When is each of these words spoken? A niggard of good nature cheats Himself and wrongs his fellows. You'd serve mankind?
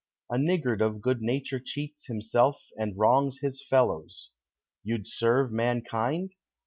A 0.31 0.35
niggard 0.39 0.81
of 0.81 0.99
good 0.99 1.21
nature 1.21 1.59
cheats 1.59 2.07
Himself 2.07 2.69
and 2.75 2.97
wrongs 2.97 3.37
his 3.41 3.63
fellows. 3.63 4.31
You'd 4.83 5.05
serve 5.05 5.51
mankind? 5.51 6.31